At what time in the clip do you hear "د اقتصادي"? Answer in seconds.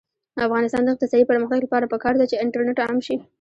0.83-1.25